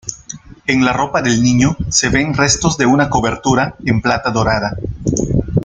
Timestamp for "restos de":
2.33-2.87